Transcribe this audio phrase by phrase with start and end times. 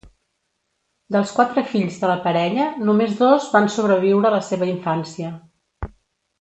[1.15, 5.35] Dels quatre fills de la parella només dos van sobreviure la seva infància.